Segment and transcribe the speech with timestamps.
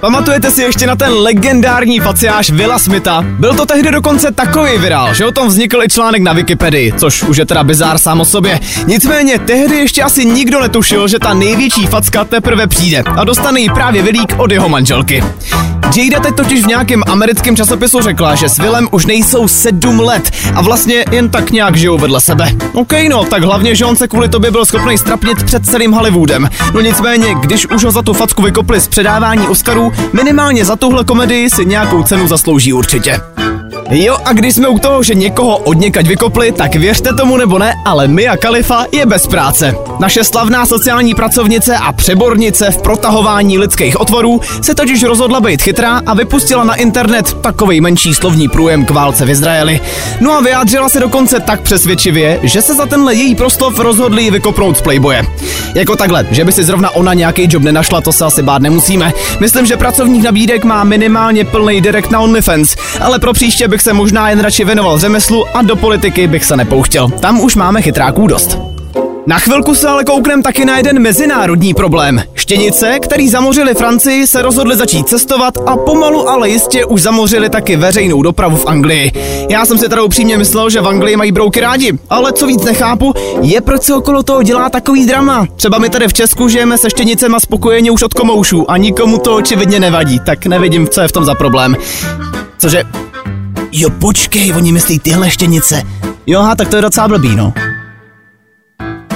[0.00, 3.24] Pamatujete si ještě na ten legendární faciáž Villa Smitha?
[3.38, 7.22] Byl to tehdy dokonce takový virál, že o tom vznikl i článek na Wikipedii, což
[7.22, 8.60] už je teda bizár sám o sobě.
[8.86, 13.70] Nicméně tehdy ještě asi nikdo netušil, že ta největší facka teprve přijde a dostane ji
[13.70, 15.24] právě Vilík od jeho manželky.
[15.96, 20.30] Jada teď totiž v nějakém americkém časopisu řekla, že s Willem už nejsou sedm let
[20.54, 22.52] a vlastně jen tak nějak žijou vedle sebe.
[22.72, 26.48] OK, no, tak hlavně, že on se kvůli tobě byl schopný strapnit před celým Hollywoodem.
[26.74, 31.04] No nicméně, když už ho za tu facku vykopli z předávání Oscarů, minimálně za tuhle
[31.04, 33.20] komedii si nějakou cenu zaslouží určitě.
[33.90, 37.58] Jo, a když jsme u toho, že někoho od někať vykopli, tak věřte tomu nebo
[37.58, 39.74] ne, ale Mia Khalifa je bez práce.
[39.98, 46.00] Naše slavná sociální pracovnice a přebornice v protahování lidských otvorů se totiž rozhodla být chytrá
[46.06, 49.80] a vypustila na internet takový menší slovní průjem k válce v Izraeli.
[50.20, 54.76] No a vyjádřila se dokonce tak přesvědčivě, že se za tenhle její proslov rozhodli vykopnout
[54.76, 55.22] z Playboye.
[55.74, 59.12] Jako takhle, že by si zrovna ona nějaký job nenašla, to se asi bát nemusíme.
[59.40, 63.92] Myslím, že pracovních nabídek má minimálně plný direkt na OnlyFans, ale pro příště bych se
[63.92, 67.08] možná jen radši věnoval řemeslu a do politiky bych se nepouštěl.
[67.08, 68.58] Tam už máme chytráků dost.
[69.26, 72.22] Na chvilku se ale kouknem taky na jeden mezinárodní problém.
[72.34, 77.76] Štěnice, který zamořili Francii, se rozhodli začít cestovat a pomalu ale jistě už zamořili taky
[77.76, 79.12] veřejnou dopravu v Anglii.
[79.50, 82.64] Já jsem si teda upřímně myslel, že v Anglii mají brouky rádi, ale co víc
[82.64, 85.46] nechápu, je proč se okolo toho dělá takový drama.
[85.56, 89.34] Třeba my tady v Česku žijeme se štěnicema spokojeně už od komoušů a nikomu to
[89.34, 91.76] očividně nevadí, tak nevidím, co je v tom za problém.
[92.58, 92.84] Cože,
[93.72, 95.82] Jo, počkej, oni myslí tyhle štěnice.
[96.26, 97.52] Jo, ha, tak to je docela blbý, no.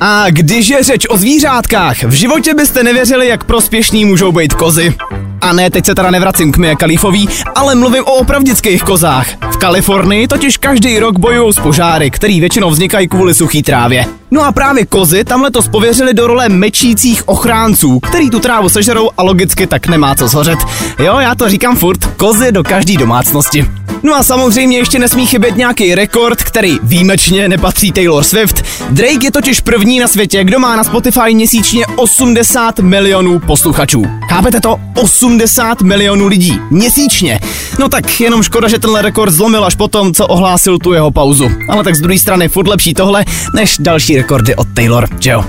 [0.00, 4.94] A když je řeč o zvířátkách, v životě byste nevěřili, jak prospěšný můžou být kozy.
[5.40, 9.26] A ne, teď se teda nevracím k Mia Kalifový, ale mluvím o opravdických kozách.
[9.52, 14.06] V Kalifornii totiž každý rok bojují s požáry, který většinou vznikají kvůli suchý trávě.
[14.30, 19.10] No a právě kozy tam letos pověřili do role mečících ochránců, který tu trávu sežerou
[19.16, 20.58] a logicky tak nemá co zhořet.
[20.98, 23.66] Jo, já to říkám furt, kozy do každé domácnosti.
[24.06, 28.64] No a samozřejmě ještě nesmí chybět nějaký rekord, který výjimečně nepatří Taylor Swift.
[28.90, 34.02] Drake je totiž první na světě, kdo má na Spotify měsíčně 80 milionů posluchačů.
[34.28, 34.76] Chápete to?
[35.02, 37.40] 80 milionů lidí měsíčně.
[37.78, 41.50] No tak jenom škoda, že tenhle rekord zlomil až potom, co ohlásil tu jeho pauzu.
[41.68, 43.24] Ale tak z druhé strany furt lepší tohle,
[43.54, 45.44] než další rekordy od Taylor, že jo?